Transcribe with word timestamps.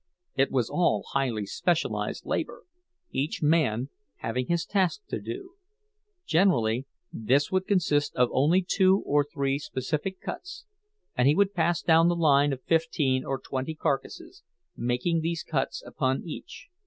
It 0.35 0.49
was 0.49 0.67
all 0.67 1.03
highly 1.11 1.45
specialized 1.45 2.25
labor, 2.25 2.63
each 3.11 3.43
man 3.43 3.89
having 4.15 4.47
his 4.47 4.65
task 4.65 5.05
to 5.09 5.19
do; 5.21 5.53
generally 6.25 6.87
this 7.13 7.51
would 7.51 7.67
consist 7.67 8.15
of 8.15 8.27
only 8.33 8.65
two 8.67 9.03
or 9.05 9.23
three 9.23 9.59
specific 9.59 10.19
cuts, 10.19 10.65
and 11.15 11.27
he 11.27 11.35
would 11.35 11.53
pass 11.53 11.83
down 11.83 12.07
the 12.07 12.15
line 12.15 12.51
of 12.51 12.63
fifteen 12.63 13.23
or 13.23 13.37
twenty 13.39 13.75
carcasses, 13.75 14.41
making 14.75 15.21
these 15.21 15.43
cuts 15.43 15.83
upon 15.85 16.23
each. 16.25 16.69